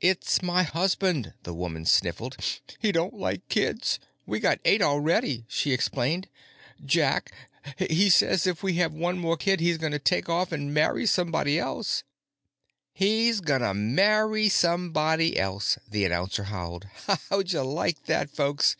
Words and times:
"It's 0.00 0.40
my 0.40 0.62
husband," 0.62 1.34
the 1.42 1.52
woman 1.52 1.84
sniffled. 1.84 2.38
"He 2.78 2.92
don't 2.92 3.12
like 3.12 3.46
kids. 3.50 4.00
We 4.24 4.40
got 4.40 4.58
eight 4.64 4.80
already," 4.80 5.44
she 5.48 5.74
explained. 5.74 6.30
"Jack, 6.82 7.30
he 7.76 8.08
says 8.08 8.46
if 8.46 8.62
we 8.62 8.76
have 8.76 8.94
one 8.94 9.18
more 9.18 9.36
kid 9.36 9.60
he's 9.60 9.76
gonna 9.76 9.98
take 9.98 10.30
off 10.30 10.50
an' 10.50 10.72
marry 10.72 11.04
somebody 11.04 11.58
else." 11.58 12.04
"He's 12.94 13.42
gonna 13.42 13.74
marry 13.74 14.48
somebody 14.48 15.38
else!" 15.38 15.76
the 15.86 16.06
announcer 16.06 16.44
howled. 16.44 16.86
"Hoddya 17.08 17.62
like 17.62 18.06
that, 18.06 18.30
folks?" 18.30 18.76